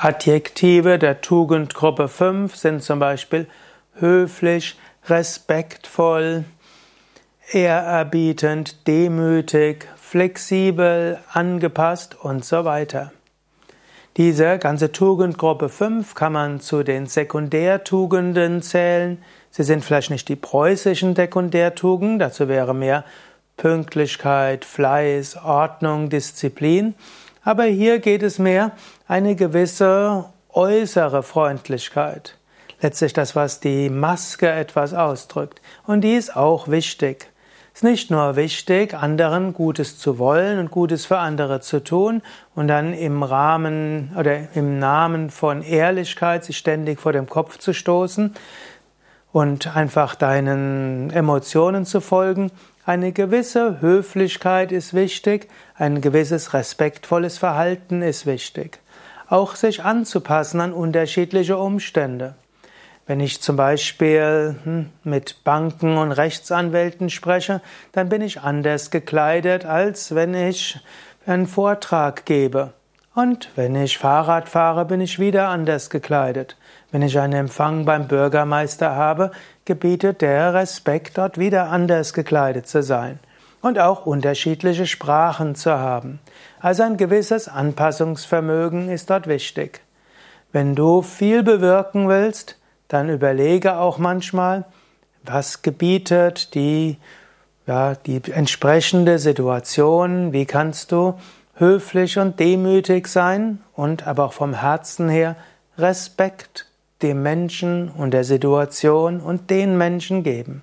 [0.00, 3.46] Adjektive der Tugendgruppe 5 sind zum Beispiel
[3.94, 4.76] höflich,
[5.06, 6.44] respektvoll,
[7.52, 13.12] ehrerbietend, demütig, flexibel, angepasst und so weiter.
[14.16, 19.22] Diese ganze Tugendgruppe 5 kann man zu den Sekundärtugenden zählen.
[19.50, 23.04] Sie sind vielleicht nicht die preußischen Sekundärtugenden, dazu wäre mehr
[23.56, 26.94] Pünktlichkeit, Fleiß, Ordnung, Disziplin.
[27.44, 28.72] Aber hier geht es mehr
[29.06, 32.38] eine gewisse äußere Freundlichkeit.
[32.80, 35.60] Letztlich das, was die Maske etwas ausdrückt.
[35.86, 37.30] Und die ist auch wichtig.
[37.72, 42.22] Es ist nicht nur wichtig, anderen Gutes zu wollen und Gutes für andere zu tun
[42.54, 47.72] und dann im Rahmen oder im Namen von Ehrlichkeit sich ständig vor dem Kopf zu
[47.72, 48.34] stoßen
[49.32, 52.52] und einfach deinen Emotionen zu folgen,
[52.86, 58.78] eine gewisse Höflichkeit ist wichtig, ein gewisses respektvolles Verhalten ist wichtig.
[59.28, 62.34] Auch sich anzupassen an unterschiedliche Umstände.
[63.06, 67.60] Wenn ich zum Beispiel hm, mit Banken und Rechtsanwälten spreche,
[67.92, 70.78] dann bin ich anders gekleidet, als wenn ich
[71.26, 72.72] einen Vortrag gebe.
[73.14, 76.56] Und wenn ich Fahrrad fahre, bin ich wieder anders gekleidet.
[76.90, 79.30] Wenn ich einen Empfang beim Bürgermeister habe,
[79.64, 83.20] gebietet der Respekt, dort wieder anders gekleidet zu sein
[83.60, 86.18] und auch unterschiedliche Sprachen zu haben.
[86.60, 89.80] Also ein gewisses Anpassungsvermögen ist dort wichtig.
[90.52, 94.64] Wenn du viel bewirken willst, dann überlege auch manchmal,
[95.22, 96.98] was gebietet die,
[97.66, 101.14] ja, die entsprechende Situation, wie kannst du
[101.56, 105.36] höflich und demütig sein und aber auch vom Herzen her
[105.78, 106.66] Respekt
[107.02, 110.62] dem Menschen und der Situation und den Menschen geben.